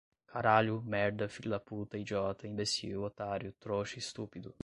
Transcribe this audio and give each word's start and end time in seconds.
Caralho, 0.25 0.81
merda, 0.81 1.29
filho 1.29 1.51
da 1.51 1.59
puta, 1.59 1.95
idiota, 1.95 2.47
imbecil, 2.47 3.03
otário, 3.03 3.53
trouxa, 3.59 3.99
estúpido 3.99 4.51